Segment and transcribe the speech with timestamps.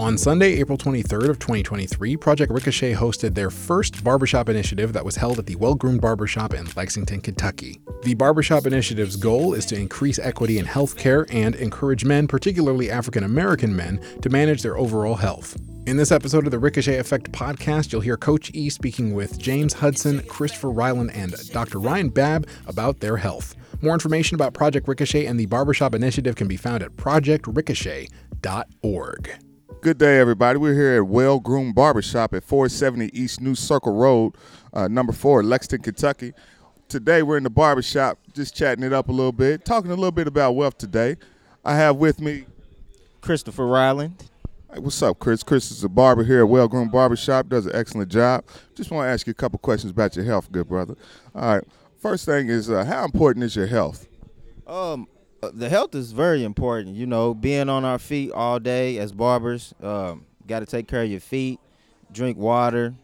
[0.00, 5.14] On Sunday, April 23rd of 2023, Project Ricochet hosted their first barbershop initiative that was
[5.14, 7.78] held at the Well Groomed Barbershop in Lexington, Kentucky.
[8.02, 13.22] The barbershop initiative's goal is to increase equity in healthcare and encourage men, particularly African
[13.22, 15.56] American men, to manage their overall health.
[15.86, 19.74] In this episode of the Ricochet Effect podcast, you'll hear Coach E speaking with James
[19.74, 21.78] Hudson, Christopher Ryland, and Dr.
[21.78, 23.54] Ryan Babb about their health.
[23.80, 29.43] More information about Project Ricochet and the Barbershop Initiative can be found at projectricochet.org.
[29.84, 30.58] Good day, everybody.
[30.58, 34.34] We're here at Well Groomed Barbershop at 470 East New Circle Road,
[34.72, 36.32] uh, number four, Lexington, Kentucky.
[36.88, 40.10] Today, we're in the barbershop, just chatting it up a little bit, talking a little
[40.10, 41.16] bit about wealth today.
[41.66, 42.46] I have with me
[43.20, 44.30] Christopher Ryland.
[44.72, 45.42] Hey, what's up, Chris?
[45.42, 48.46] Chris is a barber here at Well Groomed Barbershop, does an excellent job.
[48.74, 50.96] Just want to ask you a couple questions about your health, good brother.
[51.34, 51.64] All right.
[51.98, 54.08] First thing is, uh, how important is your health?
[54.66, 55.08] Um,
[55.50, 56.96] the health is very important.
[56.96, 61.02] You know, being on our feet all day as barbers, um, got to take care
[61.02, 61.60] of your feet,
[62.12, 62.94] drink water,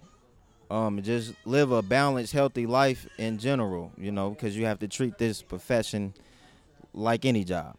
[0.70, 3.92] um, just live a balanced, healthy life in general.
[3.98, 6.14] You know, because you have to treat this profession
[6.92, 7.76] like any job.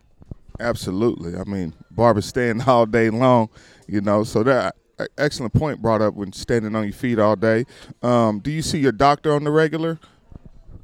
[0.59, 1.35] Absolutely.
[1.35, 3.49] I mean, barbers stand all day long,
[3.87, 4.23] you know.
[4.23, 7.65] So that uh, excellent point brought up when standing on your feet all day.
[8.01, 9.99] Um, do you see your doctor on the regular?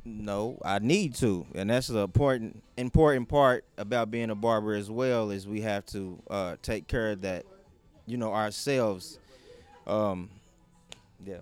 [0.09, 4.89] No, I need to, and that's the important important part about being a barber as
[4.89, 7.45] well is we have to uh, take care of that,
[8.05, 9.19] you know, ourselves.
[9.85, 10.29] Um,
[11.25, 11.39] yeah.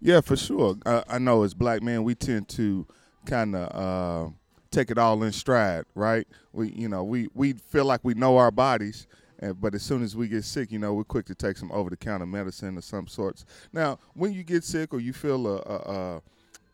[0.00, 0.76] Yeah, for sure.
[0.84, 2.84] I, I know as black men, we tend to
[3.26, 4.30] kind of uh,
[4.72, 6.26] take it all in stride, right?
[6.52, 9.06] We, you know, we we feel like we know our bodies,
[9.60, 12.26] but as soon as we get sick, you know, we're quick to take some over-the-counter
[12.26, 13.44] medicine of some sorts.
[13.72, 16.22] Now, when you get sick or you feel a, a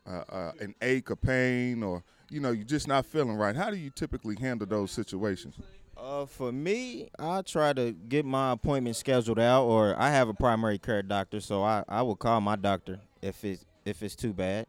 [0.06, 3.56] uh, uh, an ache, a pain, or you know you're just not feeling right.
[3.56, 5.56] How do you typically handle those situations?
[5.96, 10.34] Uh, for me, I try to get my appointment scheduled out, or I have a
[10.34, 14.32] primary care doctor, so I, I will call my doctor if it's if it's too
[14.32, 14.66] bad.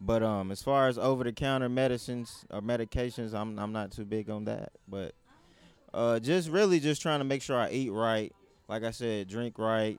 [0.00, 4.04] But um, as far as over the counter medicines or medications, I'm I'm not too
[4.04, 4.72] big on that.
[4.88, 5.14] But
[5.92, 8.32] uh, just really just trying to make sure I eat right.
[8.68, 9.98] Like I said, drink right,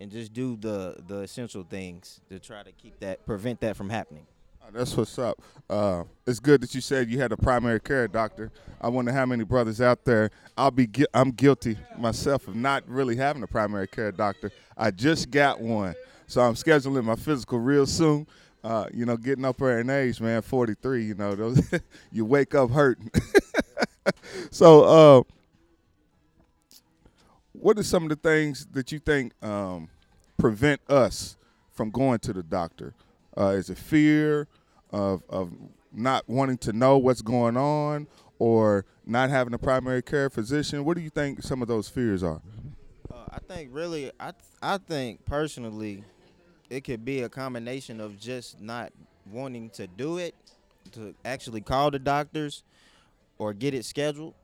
[0.00, 3.90] and just do the the essential things to try to keep that prevent that from
[3.90, 4.26] happening.
[4.62, 5.40] Oh, that's what's up.
[5.70, 8.50] Uh, it's good that you said you had a primary care doctor.
[8.80, 10.30] I wonder how many brothers out there.
[10.56, 14.52] I'll be gu- I'm guilty myself of not really having a primary care doctor.
[14.76, 15.94] I just got one,
[16.26, 18.26] so I'm scheduling my physical real soon.
[18.62, 21.04] Uh, you know, getting up there in age, man, 43.
[21.04, 21.62] You know, those
[22.12, 23.10] you wake up hurting.
[24.50, 25.22] so, uh,
[27.60, 29.88] what are some of the things that you think um,
[30.36, 31.36] prevent us
[31.72, 32.94] from going to the doctor?
[33.36, 34.48] Uh, is it fear
[34.90, 35.52] of of
[35.92, 38.06] not wanting to know what's going on,
[38.38, 40.84] or not having a primary care physician?
[40.84, 42.40] What do you think some of those fears are?
[43.12, 44.32] Uh, I think really, I
[44.62, 46.04] I think personally,
[46.70, 48.92] it could be a combination of just not
[49.30, 50.34] wanting to do it,
[50.92, 52.62] to actually call the doctors,
[53.38, 54.34] or get it scheduled.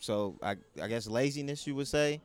[0.00, 2.20] So I I guess laziness, you would say.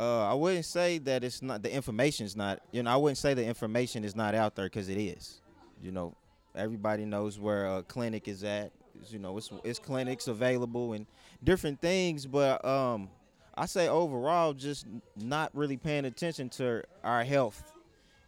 [0.00, 2.62] Uh, I wouldn't say that it's not the information is not.
[2.72, 5.42] You know, I wouldn't say the information is not out there because it is.
[5.82, 6.14] You know,
[6.54, 8.72] everybody knows where a clinic is at.
[9.10, 11.04] You know, it's it's clinics available and
[11.44, 12.24] different things.
[12.24, 13.10] But um,
[13.54, 17.62] I say overall, just not really paying attention to our health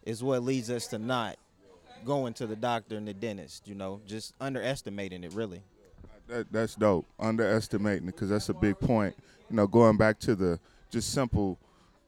[0.03, 1.37] is what leads us to not
[2.05, 3.67] going to the doctor and the dentist.
[3.67, 5.63] You know, just underestimating it really.
[6.27, 7.07] That, that's dope.
[7.19, 9.15] Underestimating it because that's a big point.
[9.49, 10.59] You know, going back to the
[10.91, 11.57] just simple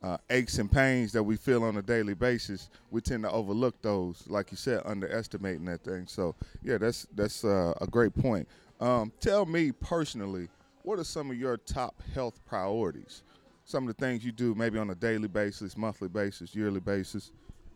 [0.06, 3.82] uh, aches and pains that we feel on a daily basis, we tend to overlook
[3.82, 6.06] those, like you said, underestimating that thing.
[6.06, 8.48] So yeah, that's that's uh, a great point.
[8.80, 10.48] Um, tell me personally,
[10.84, 13.24] what are some of your top health priorities?
[13.64, 17.32] Some of the things you do, maybe on a daily basis, monthly basis, yearly basis.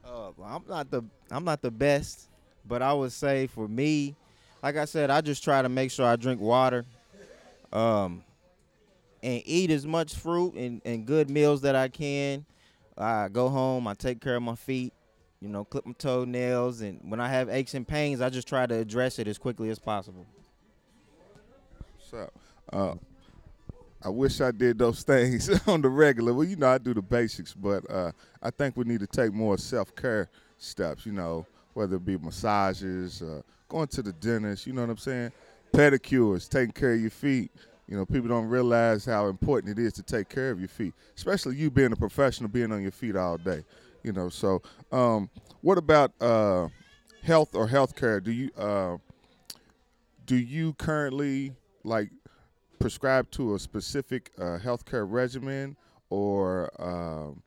[0.06, 1.02] Uh, I'm not the
[1.32, 2.30] I'm not the best,
[2.68, 4.16] but I would say for me,
[4.62, 6.86] like I said, I just try to make sure I drink water.
[7.74, 8.24] Um,
[9.22, 12.45] and eat as much fruit and, and good meals that I can.
[12.98, 14.94] I go home, I take care of my feet,
[15.39, 18.66] you know, clip my toenails, and when I have aches and pains, I just try
[18.66, 20.25] to address it as quickly as possible.
[22.10, 22.30] So,
[22.74, 22.95] uh,
[24.01, 26.33] I wish I did those things on the regular.
[26.33, 28.12] Well, you know, I do the basics, but uh,
[28.42, 31.06] I think we need to take more self care steps.
[31.06, 34.68] You know, whether it be massages, uh, going to the dentist.
[34.68, 35.31] You know what I'm saying?
[35.74, 37.51] Pedicures, taking care of your feet.
[37.89, 40.94] You know, people don't realize how important it is to take care of your feet,
[41.18, 43.63] especially you being a professional, being on your feet all day.
[44.03, 45.30] You know, so um,
[45.62, 46.68] what about uh,
[47.24, 48.24] health or healthcare?
[48.24, 48.97] Do you uh,
[50.25, 51.53] do you currently
[51.83, 52.12] like
[52.77, 55.75] prescribe to a specific uh, healthcare regimen,
[56.12, 57.41] or um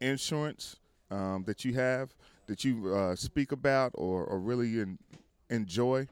[0.00, 0.76] insurance
[1.10, 2.14] um, that you have
[2.46, 4.98] that you uh, speak about or, or really en-
[5.50, 6.08] enjoy?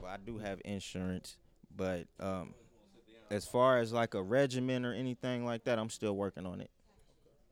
[0.00, 1.36] Well, I do have insurance,
[1.80, 2.52] but um,
[3.30, 6.70] as far as like a regimen or anything like that, I'm still working on it.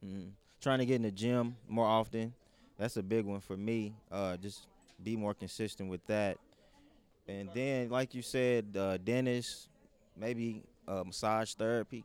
[0.04, 0.32] Mm.
[0.60, 2.34] Trying to get in the gym more often.
[2.78, 3.94] That's a big one for me.
[4.12, 4.66] Uh, just
[5.02, 6.36] be more consistent with that.
[7.26, 9.70] And then, like you said, uh, dentist,
[10.14, 12.04] maybe uh, massage therapy,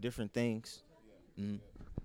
[0.00, 0.82] different things.
[1.40, 1.60] Mm.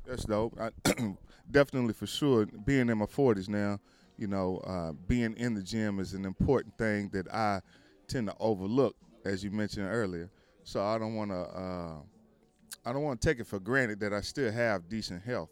[0.05, 0.55] That's dope.
[0.61, 0.69] I,
[1.49, 2.45] definitely for sure.
[2.45, 3.79] Being in my forties now,
[4.19, 7.61] you know, uh, being in the gym is an important thing that I
[8.07, 8.95] tend to overlook,
[9.25, 10.29] as you mentioned earlier.
[10.63, 11.93] So I don't want to, uh,
[12.85, 15.49] I don't want to take it for granted that I still have decent health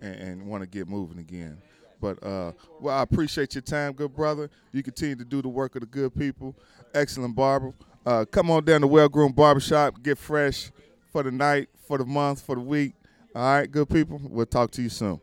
[0.00, 1.58] and, and want to get moving again.
[2.00, 4.50] But uh, well, I appreciate your time, good brother.
[4.72, 6.56] You continue to do the work of the good people.
[6.94, 7.72] Excellent barber.
[8.04, 10.02] Uh, come on down to Well Groomed Barbershop.
[10.02, 10.72] Get fresh
[11.12, 12.94] for the night, for the month, for the week.
[13.34, 14.20] All right, good people.
[14.24, 15.20] We'll talk to you soon.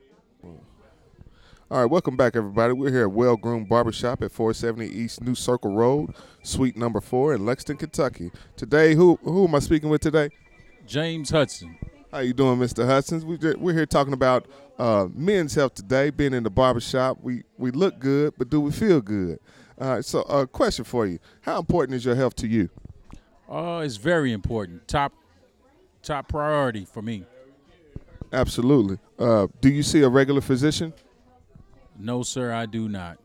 [1.72, 2.74] All right, welcome back, everybody.
[2.74, 7.36] We're here at Well Groomed Barbershop at 470 East New Circle Road, Suite Number Four
[7.36, 8.32] in Lexington, Kentucky.
[8.58, 10.30] Today, who who am I speaking with today?
[10.88, 11.78] James Hudson.
[12.12, 12.88] How you doing, Mr.
[12.88, 13.24] Hudson?
[13.24, 14.48] We we're here talking about
[14.80, 16.10] uh, men's health today.
[16.10, 19.38] Being in the barbershop, we we look good, but do we feel good?
[19.80, 20.04] All right.
[20.04, 22.72] So, a uh, question for you: How important is your health to you?
[23.48, 24.88] Uh, it's very important.
[24.88, 25.14] Top
[26.02, 27.26] top priority for me.
[28.34, 28.98] Absolutely.
[29.20, 30.94] Uh, do you see a regular physician?
[32.00, 33.20] No, sir, I do not.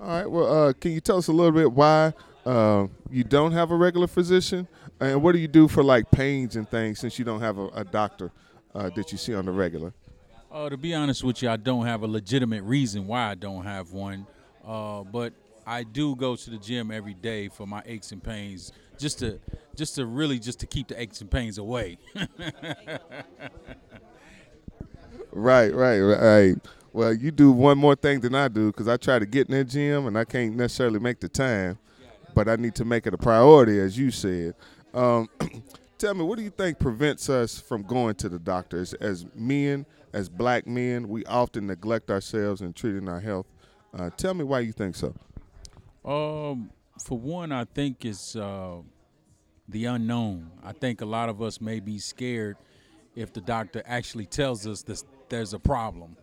[0.00, 0.30] All right.
[0.30, 2.14] Well, uh, can you tell us a little bit why
[2.46, 4.66] uh, you don't have a regular physician,
[4.98, 7.66] and what do you do for like pains and things since you don't have a,
[7.68, 8.32] a doctor
[8.74, 9.92] uh, that you see on the regular?
[10.50, 13.64] Uh, to be honest with you, I don't have a legitimate reason why I don't
[13.64, 14.26] have one,
[14.66, 15.34] uh, but
[15.66, 19.38] I do go to the gym every day for my aches and pains, just to
[19.74, 21.98] just to really just to keep the aches and pains away.
[25.32, 26.54] right, right, right.
[26.96, 29.52] Well, you do one more thing than I do because I try to get in
[29.54, 31.76] the gym and I can't necessarily make the time,
[32.34, 34.54] but I need to make it a priority, as you said.
[34.94, 35.28] Um,
[35.98, 38.78] tell me, what do you think prevents us from going to the doctor?
[38.98, 39.84] As, men,
[40.14, 43.44] as black men, we often neglect ourselves and treating our health.
[43.92, 45.14] Uh, tell me why you think so.
[46.02, 46.70] Um,
[47.04, 48.76] for one, I think it's uh,
[49.68, 50.50] the unknown.
[50.64, 52.56] I think a lot of us may be scared
[53.14, 56.16] if the doctor actually tells us this, there's a problem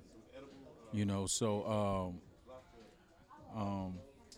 [0.94, 1.26] you know.
[1.26, 2.14] So
[3.54, 3.94] um, um,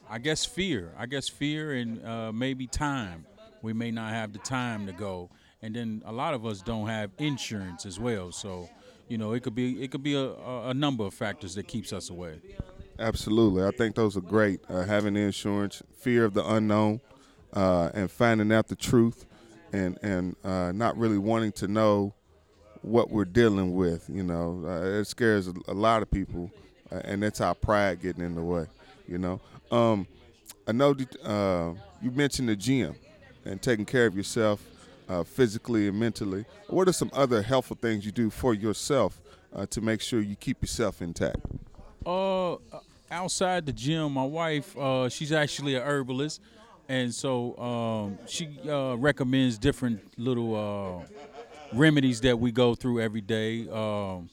[0.10, 0.94] I guess fear.
[0.98, 3.26] I guess fear and uh, maybe time.
[3.62, 5.30] We may not have the time to go,
[5.62, 8.32] and then a lot of us don't have insurance as well.
[8.32, 8.70] So
[9.08, 11.94] you know, it could be it could be a, a number of factors that keeps
[11.94, 12.40] us away.
[13.00, 14.62] Absolutely, I think those are great.
[14.70, 17.02] Uh, having insurance, fear of the unknown,
[17.54, 19.26] uh, and finding out the truth,
[19.74, 22.14] and and uh, not really wanting to know
[22.86, 24.10] what we're dealing with.
[24.10, 26.52] You know, uh, it scares a, lot of people,
[26.92, 28.68] uh, and that's our pride getting in the way.
[29.08, 29.42] You know,
[29.72, 30.08] um,
[30.68, 32.96] I know uh, you mentioned the gym
[33.44, 34.64] and taking care of yourself
[35.10, 36.46] uh, physically and mentally.
[36.68, 39.20] What are some other helpful things you do for yourself
[39.54, 41.38] uh, to make sure you keep yourself intact?
[42.06, 42.58] Uh,
[43.10, 44.76] outside the gym, my wife,
[45.12, 46.40] she's actually a herbalist
[46.88, 51.06] and so um, she uh, recommends different little uh,
[51.74, 53.68] remedies that we go through every day.
[53.70, 54.30] Um,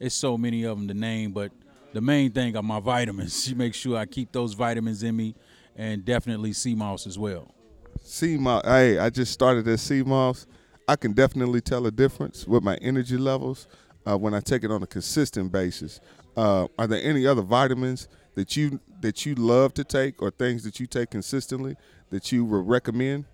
[0.00, 1.50] it's so many of them to name, but
[1.92, 3.44] the main thing are my vitamins.
[3.44, 5.34] She makes sure I keep those vitamins in me,
[5.76, 7.54] and definitely sea moss as well.
[8.02, 8.62] Sea moss.
[8.64, 10.46] Hey, I just started at sea moss.
[10.86, 13.68] I can definitely tell a difference with my energy levels
[14.06, 16.00] uh, when I take it on a consistent basis.
[16.36, 20.62] Uh, are there any other vitamins that you that you love to take, or things
[20.64, 21.76] that you take consistently
[22.10, 23.24] that you would recommend?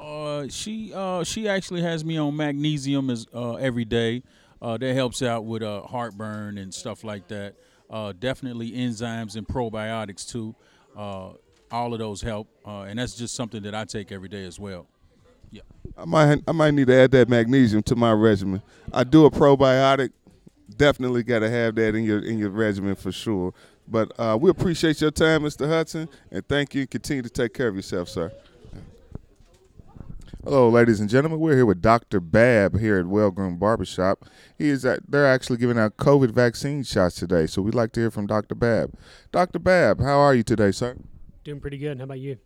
[0.00, 4.22] Uh, she uh, she actually has me on magnesium as uh, every day.
[4.62, 7.54] Uh, that helps out with uh, heartburn and stuff like that.
[7.88, 10.54] Uh, definitely enzymes and probiotics too.
[10.96, 11.30] Uh,
[11.70, 14.58] all of those help, uh, and that's just something that I take every day as
[14.58, 14.86] well.
[15.50, 15.62] Yeah.
[15.96, 18.62] I might I might need to add that magnesium to my regimen.
[18.92, 20.10] I do a probiotic.
[20.76, 23.52] Definitely got to have that in your in your regimen for sure.
[23.88, 25.68] But uh, we appreciate your time, Mr.
[25.68, 26.86] Hudson, and thank you.
[26.86, 28.32] Continue to take care of yourself, sir.
[30.42, 31.38] Hello, ladies and gentlemen.
[31.38, 32.18] We're here with Dr.
[32.18, 34.24] Babb here at Well Groomed Barbershop.
[34.56, 38.00] He is at, they're actually giving out COVID vaccine shots today, so we'd like to
[38.00, 38.54] hear from Dr.
[38.54, 38.94] Babb.
[39.32, 39.58] Dr.
[39.58, 40.96] Babb, how are you today, sir?
[41.44, 41.98] Doing pretty good.
[41.98, 42.38] How about you?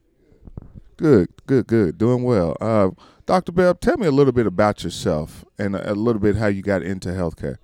[0.96, 1.96] Good, good, good.
[1.96, 2.56] Doing well.
[2.60, 2.90] Uh,
[3.26, 3.52] Dr.
[3.52, 6.62] Babb, tell me a little bit about yourself and a, a little bit how you
[6.62, 7.58] got into healthcare.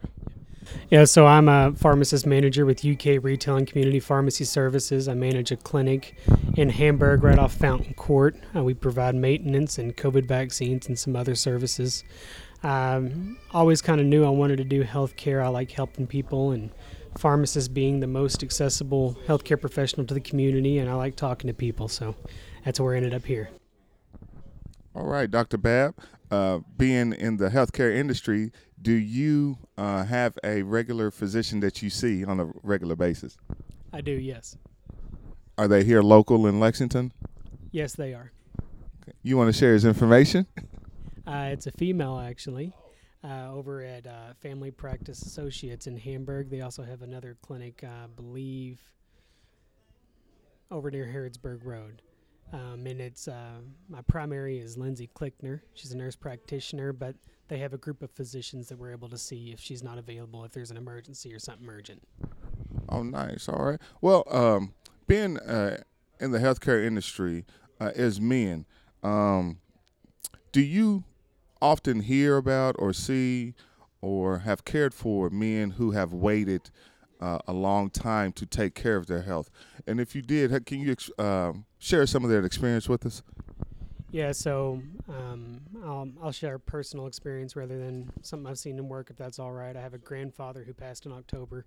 [0.90, 5.08] Yeah, so I'm a pharmacist manager with UK Retail and Community Pharmacy Services.
[5.08, 6.16] I manage a clinic
[6.56, 8.36] in Hamburg right off Fountain Court.
[8.54, 12.04] Uh, we provide maintenance and COVID vaccines and some other services.
[12.62, 15.42] Um, always kind of knew I wanted to do healthcare.
[15.42, 16.70] I like helping people and
[17.18, 21.54] pharmacists being the most accessible healthcare professional to the community, and I like talking to
[21.54, 21.88] people.
[21.88, 22.14] So
[22.64, 23.50] that's where I ended up here.
[24.94, 25.56] All right, Dr.
[25.56, 25.94] Babb,
[26.30, 28.50] uh, being in the healthcare industry,
[28.82, 33.36] do you uh, have a regular physician that you see on a regular basis?
[33.92, 34.56] I do, yes.
[35.56, 37.12] Are they here local in Lexington?
[37.70, 38.32] Yes, they are.
[39.22, 40.46] You want to share his information?
[41.26, 42.72] Uh, it's a female, actually,
[43.22, 46.50] uh, over at uh, Family Practice Associates in Hamburg.
[46.50, 48.80] They also have another clinic, I believe,
[50.68, 52.02] over near Harrodsburg Road.
[52.52, 55.60] Um, and it's uh, my primary is Lindsay Klickner.
[55.74, 57.14] She's a nurse practitioner, but
[57.48, 60.44] they have a group of physicians that we're able to see if she's not available,
[60.44, 62.02] if there's an emergency or something urgent.
[62.88, 63.48] Oh, nice.
[63.48, 63.80] All right.
[64.00, 64.74] Well, um,
[65.06, 65.82] being uh,
[66.18, 67.44] in the healthcare industry
[67.80, 68.66] uh, as men,
[69.02, 69.58] um,
[70.52, 71.04] do you
[71.62, 73.54] often hear about or see
[74.00, 76.70] or have cared for men who have waited
[77.20, 79.50] uh, a long time to take care of their health?
[79.86, 83.22] And if you did, can you um, share some of that experience with us?
[84.12, 88.88] Yeah, so um, I'll, I'll share a personal experience rather than something I've seen in
[88.88, 89.76] work, if that's all right.
[89.76, 91.64] I have a grandfather who passed in October.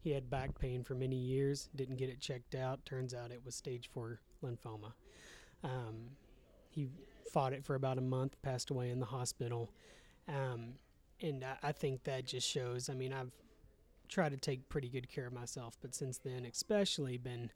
[0.00, 2.84] He had back pain for many years, didn't get it checked out.
[2.86, 4.92] Turns out it was stage four lymphoma.
[5.62, 6.10] Um,
[6.70, 6.88] he
[7.32, 9.70] fought it for about a month, passed away in the hospital.
[10.28, 10.74] Um,
[11.20, 13.32] and I, I think that just shows, I mean, I've
[14.08, 17.50] tried to take pretty good care of myself, but since then, especially been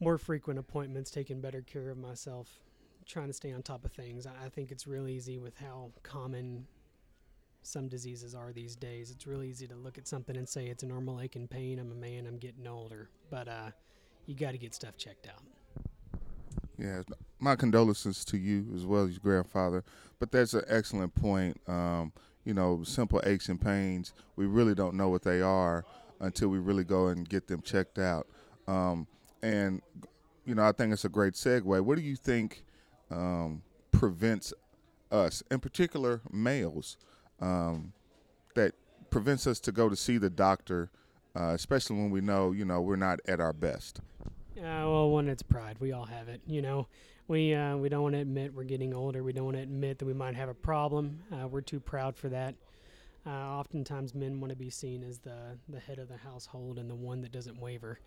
[0.00, 2.60] more frequent appointments, taking better care of myself,
[3.06, 4.26] trying to stay on top of things.
[4.26, 6.66] I, think it's real easy with how common
[7.62, 9.10] some diseases are these days.
[9.10, 11.78] It's really easy to look at something and say it's a normal ache and pain.
[11.78, 12.26] I'm a man.
[12.26, 13.70] I'm getting older, but uh,
[14.26, 15.42] you got to get stuff checked out.
[16.78, 17.02] Yeah,
[17.38, 19.84] my condolences to you as well as your grandfather.
[20.18, 21.60] But that's an excellent point.
[21.66, 22.12] Um,
[22.44, 25.84] you know, simple aches and pains, we really don't know what they are
[26.20, 28.26] until we really go and get them checked out.
[28.66, 29.06] Um,
[29.42, 29.82] and,
[30.44, 31.80] you know, I think it's a great segue.
[31.80, 32.64] What do you think
[33.10, 34.52] um, prevents
[35.10, 36.96] us, in particular males,
[37.40, 37.92] um,
[38.54, 38.72] that
[39.10, 40.90] prevents us to go to see the doctor,
[41.36, 44.00] uh, especially when we know, you know, we're not at our best?
[44.64, 45.76] Uh, well, one, it's pride.
[45.78, 46.40] We all have it.
[46.46, 46.86] You know,
[47.28, 49.22] we uh, we don't want to admit we're getting older.
[49.22, 51.20] We don't want to admit that we might have a problem.
[51.30, 52.54] Uh, we're too proud for that.
[53.26, 56.88] Uh, oftentimes, men want to be seen as the the head of the household and
[56.88, 57.98] the one that doesn't waver.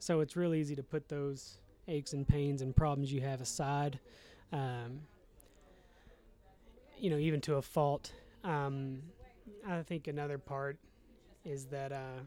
[0.00, 1.56] So it's real easy to put those
[1.88, 3.98] aches and pains and problems you have aside.
[4.52, 5.00] Um,
[6.98, 8.12] you know, even to a fault.
[8.44, 8.98] Um,
[9.66, 10.76] I think another part
[11.42, 12.20] is that uh,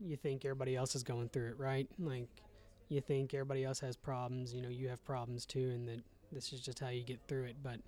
[0.00, 1.86] you think everybody else is going through it, right?
[1.98, 2.28] Like
[2.88, 6.52] you think everybody else has problems, you know, you have problems too, and that this
[6.52, 7.56] is just how you get through it.
[7.62, 7.80] But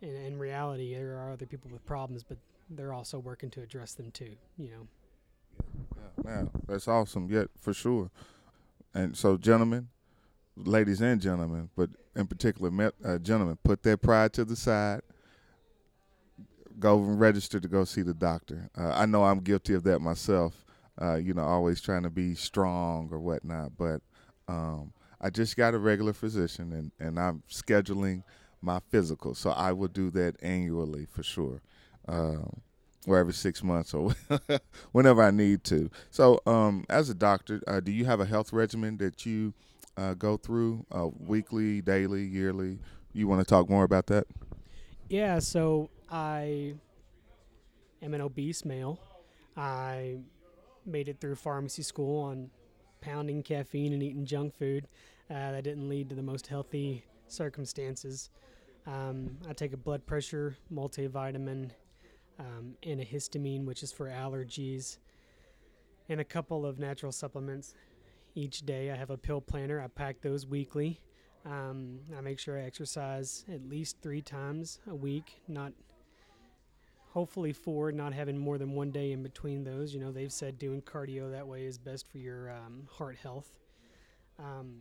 [0.00, 2.38] in, in reality, there are other people with problems, but
[2.70, 4.88] they're also working to address them too, you know.
[6.24, 7.28] Yeah, that's awesome.
[7.30, 8.10] Yeah, for sure.
[8.94, 9.88] And so, gentlemen,
[10.56, 15.02] ladies and gentlemen, but in particular, uh, gentlemen, put their pride to the side.
[16.78, 18.68] Go and register to go see the doctor.
[18.76, 20.65] Uh, I know I'm guilty of that myself
[21.00, 23.72] uh, you know, always trying to be strong or whatnot.
[23.76, 24.00] But
[24.48, 28.22] um, I just got a regular physician, and, and I'm scheduling
[28.62, 31.62] my physical, so I will do that annually for sure,
[32.08, 32.60] um,
[33.06, 34.14] or every six months or
[34.92, 35.90] whenever I need to.
[36.10, 39.54] So, um, as a doctor, uh, do you have a health regimen that you
[39.96, 42.78] uh, go through uh, weekly, daily, yearly?
[43.12, 44.26] You want to talk more about that?
[45.08, 46.74] Yeah, so I
[48.02, 48.98] am an obese male.
[49.56, 50.18] I
[50.86, 52.50] made it through pharmacy school on
[53.00, 54.88] pounding caffeine and eating junk food.
[55.30, 58.30] Uh, that didn't lead to the most healthy circumstances.
[58.86, 61.70] Um, I take a blood pressure multivitamin
[62.38, 64.98] um, and a histamine, which is for allergies,
[66.08, 67.74] and a couple of natural supplements
[68.34, 68.92] each day.
[68.92, 69.80] I have a pill planner.
[69.80, 71.00] I pack those weekly.
[71.44, 75.72] Um, I make sure I exercise at least three times a week, not
[77.16, 79.94] hopefully four, not having more than one day in between those.
[79.94, 83.56] You know, they've said doing cardio that way is best for your um, heart health.
[84.38, 84.74] Um,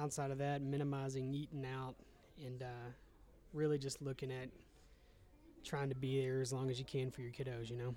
[0.00, 1.96] outside of that, minimizing eating out
[2.42, 2.88] and uh,
[3.52, 4.48] really just looking at
[5.62, 7.94] trying to be there as long as you can for your kiddos, you know?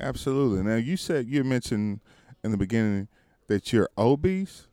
[0.00, 0.64] Absolutely.
[0.64, 2.00] Now, you said you mentioned
[2.42, 3.06] in the beginning
[3.46, 4.66] that you're obese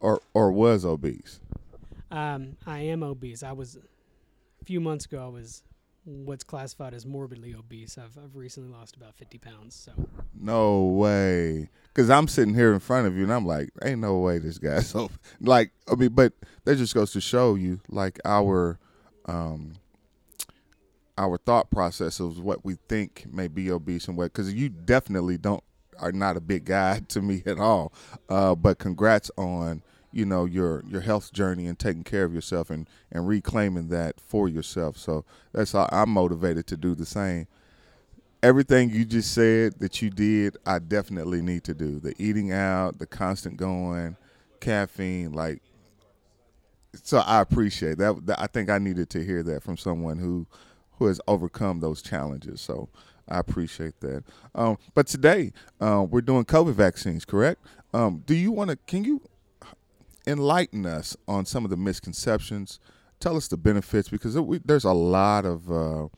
[0.00, 1.40] or, or was obese.
[2.10, 3.42] Um, I am obese.
[3.42, 3.78] I was,
[4.60, 5.62] a few months ago, I was
[6.04, 7.98] what's classified as morbidly obese.
[7.98, 9.74] I've I've recently lost about 50 pounds.
[9.74, 9.92] So
[10.34, 11.70] No way.
[11.94, 14.58] Cause I'm sitting here in front of you and I'm like, ain't no way this
[14.58, 16.32] guy's so like I mean, but
[16.64, 18.78] that just goes to show you like our
[19.26, 19.74] um
[21.18, 25.38] our thought process of what we think may be obese and what because you definitely
[25.38, 25.62] don't
[25.98, 27.92] are not a big guy to me at all.
[28.28, 29.82] Uh, but congrats on
[30.12, 34.20] you know your your health journey and taking care of yourself and and reclaiming that
[34.20, 34.96] for yourself.
[34.96, 37.46] So that's how I'm motivated to do the same.
[38.42, 42.00] Everything you just said that you did, I definitely need to do.
[42.00, 44.16] The eating out, the constant going,
[44.60, 45.62] caffeine, like.
[47.02, 48.26] So I appreciate that.
[48.26, 48.40] that.
[48.40, 50.46] I think I needed to hear that from someone who
[50.98, 52.60] who has overcome those challenges.
[52.60, 52.88] So
[53.28, 54.24] I appreciate that.
[54.54, 57.64] Um, but today uh, we're doing COVID vaccines, correct?
[57.94, 58.76] Um, do you want to?
[58.86, 59.22] Can you
[60.26, 62.78] enlighten us on some of the misconceptions?
[63.20, 66.08] Tell us the benefits because it, we, there's a lot of uh,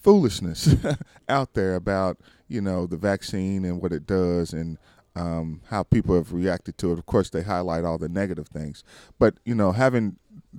[0.00, 0.74] foolishness
[1.28, 2.18] out there about
[2.48, 4.78] you know the vaccine and what it does and
[5.16, 6.98] um, how people have reacted to it.
[6.98, 8.84] Of course, they highlight all the negative things,
[9.18, 10.16] but you know, having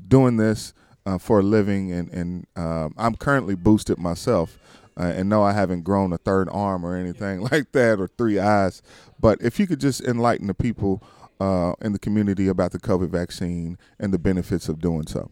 [0.07, 0.73] doing this
[1.05, 4.57] uh, for a living, and and um, I'm currently boosted myself.
[4.97, 8.39] Uh, and no, I haven't grown a third arm or anything like that, or three
[8.39, 8.81] eyes.
[9.19, 11.01] But if you could just enlighten the people
[11.41, 15.31] uh, in the community about the COVID vaccine and the benefits of doing so.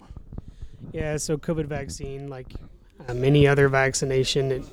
[0.92, 2.48] Yeah, so COVID vaccine, like
[3.13, 4.63] many other vaccination, it,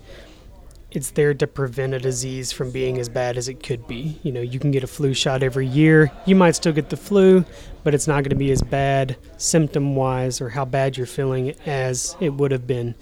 [0.91, 4.19] it's there to prevent a disease from being as bad as it could be.
[4.23, 6.11] You know, you can get a flu shot every year.
[6.25, 7.45] You might still get the flu,
[7.85, 11.55] but it's not going to be as bad symptom wise or how bad you're feeling
[11.67, 12.95] as it would have been.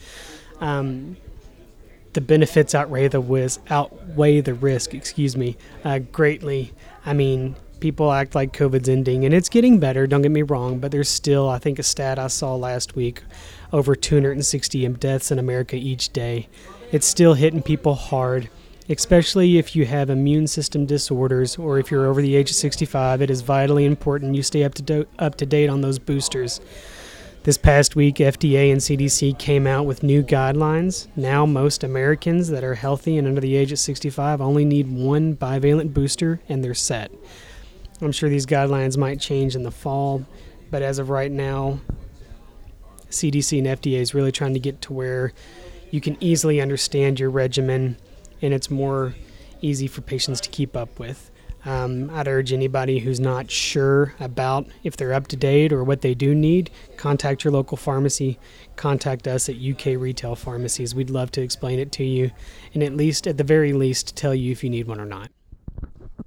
[0.58, 1.16] Um,
[2.14, 4.92] the benefits outweigh the whiz, outweigh the risk.
[4.92, 6.72] Excuse me, uh, greatly.
[7.06, 10.06] I mean, people act like COVID's ending, and it's getting better.
[10.06, 13.22] Don't get me wrong, but there's still, I think, a stat I saw last week,
[13.74, 16.48] over 260 deaths in America each day.
[16.92, 18.48] It's still hitting people hard,
[18.88, 23.20] especially if you have immune system disorders or if you're over the age of 65.
[23.20, 26.62] It is vitally important you stay up to do- up to date on those boosters.
[27.42, 31.08] This past week, FDA and CDC came out with new guidelines.
[31.16, 35.36] Now, most Americans that are healthy and under the age of 65 only need one
[35.36, 37.12] bivalent booster and they're set.
[38.00, 40.24] I'm sure these guidelines might change in the fall,
[40.70, 41.80] but as of right now,
[43.10, 45.32] CDC and FDA is really trying to get to where
[45.90, 47.96] you can easily understand your regimen
[48.42, 49.14] and it's more
[49.60, 51.30] easy for patients to keep up with.
[51.66, 56.02] Um, I'd urge anybody who's not sure about if they're up to date or what
[56.02, 58.38] they do need, contact your local pharmacy.
[58.76, 60.94] Contact us at UK Retail Pharmacies.
[60.94, 62.32] We'd love to explain it to you
[62.74, 65.30] and at least, at the very least, tell you if you need one or not.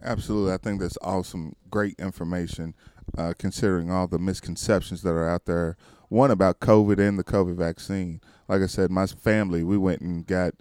[0.08, 0.54] Absolutely.
[0.54, 1.54] I think that's awesome.
[1.70, 2.74] Great information,
[3.18, 5.76] uh, considering all the misconceptions that are out there.
[6.08, 8.22] One about COVID and the COVID vaccine.
[8.48, 10.54] Like I said, my family, we went and got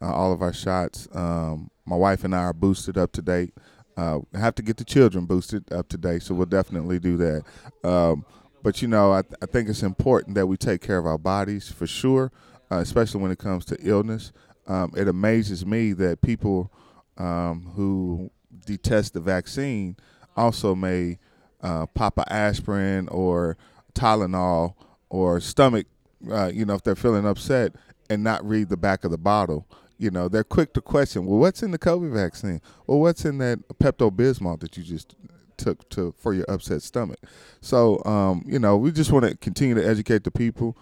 [0.00, 1.06] uh, all of our shots.
[1.12, 3.52] Um, my wife and I are boosted up to date.
[3.94, 7.44] Uh, have to get the children boosted up to date, so we'll definitely do that.
[7.86, 8.24] Um,
[8.62, 11.18] but you know, I, th- I, think it's important that we take care of our
[11.18, 12.32] bodies for sure,
[12.72, 14.32] uh, especially when it comes to illness.
[14.66, 16.72] Um, it amazes me that people
[17.18, 18.30] um, who
[18.64, 19.96] detest the vaccine
[20.36, 21.18] also may
[21.62, 23.56] uh, pop a aspirin or
[23.94, 24.74] Tylenol
[25.08, 25.86] or stomach,
[26.30, 27.72] uh, you know, if they're feeling upset
[28.10, 29.66] and not read the back of the bottle.
[29.96, 32.60] You know, they're quick to question, well, what's in the COVID vaccine?
[32.86, 35.14] Well, what's in that Pepto Bismol that you just
[35.56, 37.20] took to for your upset stomach?
[37.60, 40.76] So, um, you know, we just want to continue to educate the people.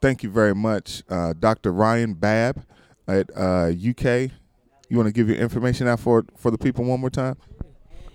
[0.00, 1.72] Thank you very much, uh, Dr.
[1.72, 2.64] Ryan Babb
[3.06, 4.32] at UK.
[4.88, 7.36] You want to give your information out for for the people one more time?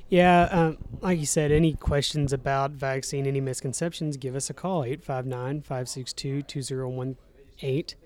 [0.09, 4.83] Yeah, um, like you said, any questions about vaccine, any misconceptions, give us a call
[4.83, 7.97] 859 562 2018.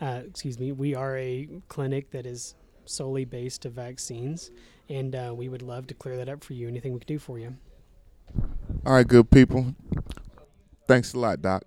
[0.00, 2.54] Uh, excuse me, we are a clinic that is
[2.86, 4.50] solely based to vaccines,
[4.88, 6.68] and uh, we would love to clear that up for you.
[6.68, 7.56] Anything we can do for you.
[8.86, 9.74] All right, good people.
[10.88, 11.64] Thanks a lot, Doc.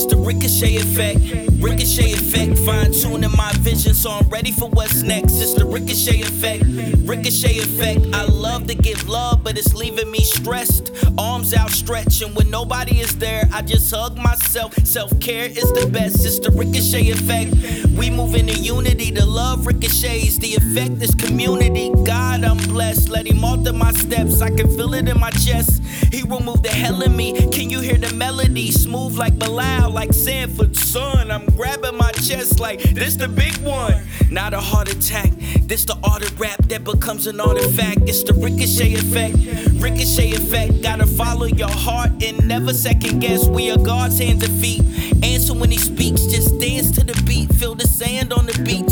[0.00, 1.18] It's the ricochet effect.
[1.60, 5.40] Ricochet effect, fine tuning my vision so I'm ready for what's next.
[5.40, 6.62] It's the ricochet effect,
[6.98, 8.06] ricochet effect.
[8.14, 10.92] I love to give love, but it's leaving me stressed.
[11.18, 14.72] Arms outstretched, and when nobody is there, I just hug myself.
[14.86, 17.88] Self care is the best, it's the ricochet effect.
[17.98, 21.90] We move in unity, the love ricochets, the effect is community.
[22.04, 24.40] God, I'm blessed, let Him alter my steps.
[24.40, 25.82] I can feel it in my chest.
[26.12, 27.32] He removed the hell in me.
[27.50, 28.70] Can you hear the melody?
[28.70, 31.30] Smooth like Bilal, like Sanford's son.
[31.30, 33.94] I'm grabbing my chest like this the big one.
[34.30, 35.30] Not a heart attack,
[35.62, 38.00] this the art of rap that becomes an artifact.
[38.02, 39.36] It's the ricochet effect.
[39.80, 43.48] Ricochet effect, gotta follow your heart and never second guess.
[43.48, 44.82] We are God's hands and feet.
[45.22, 47.52] Answer when he speaks, just dance to the beat.
[47.54, 48.88] Feel the sand on the beach,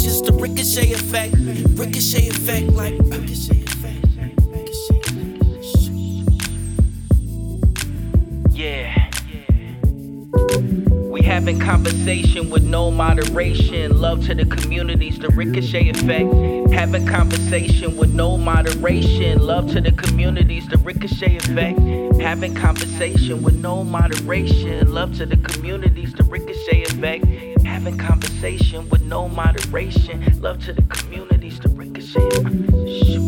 [0.48, 1.34] ricochet effect.
[1.76, 4.06] Ricochet effect, like ricochet effect.
[8.52, 9.10] Yeah.
[11.10, 14.00] We having conversation with no moderation.
[14.00, 16.32] Love to the communities, the ricochet effect.
[16.72, 19.44] Having conversation with no moderation.
[19.44, 21.78] Love to the communities, the ricochet effect.
[22.20, 24.94] Having conversation with no moderation.
[24.94, 27.55] Love to the communities, the ricochet effect.
[27.94, 30.40] Conversation with no moderation.
[30.40, 32.28] Love to the communities, to ricochet.
[32.84, 33.25] Shoot.